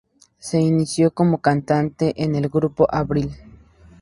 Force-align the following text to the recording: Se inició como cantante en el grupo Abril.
Se 0.39 0.59
inició 0.59 1.11
como 1.13 1.41
cantante 1.41 2.23
en 2.23 2.33
el 2.33 2.49
grupo 2.49 2.87
Abril. 2.89 3.31